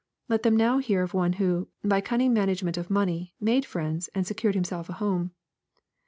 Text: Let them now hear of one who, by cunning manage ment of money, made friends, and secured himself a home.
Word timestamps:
Let 0.27 0.41
them 0.41 0.57
now 0.57 0.79
hear 0.79 1.03
of 1.03 1.13
one 1.13 1.33
who, 1.33 1.67
by 1.83 2.01
cunning 2.01 2.33
manage 2.33 2.63
ment 2.63 2.75
of 2.75 2.89
money, 2.89 3.35
made 3.39 3.65
friends, 3.67 4.07
and 4.15 4.25
secured 4.25 4.55
himself 4.55 4.89
a 4.89 4.93
home. 4.93 5.29